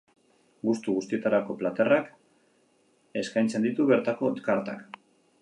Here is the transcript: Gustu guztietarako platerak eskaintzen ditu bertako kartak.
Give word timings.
Gustu 0.69 0.95
guztietarako 0.95 1.57
platerak 1.59 2.09
eskaintzen 3.23 3.69
ditu 3.69 3.87
bertako 3.93 4.33
kartak. 4.51 5.01